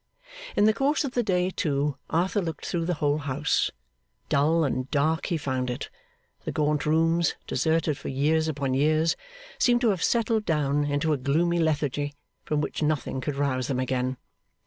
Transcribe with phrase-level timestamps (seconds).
[0.55, 3.69] In the course of the day, too, Arthur looked through the whole house.
[4.29, 5.91] Dull and dark he found it.
[6.43, 9.15] The gaunt rooms, deserted for years upon years,
[9.59, 13.79] seemed to have settled down into a gloomy lethargy from which nothing could rouse them
[13.79, 14.17] again.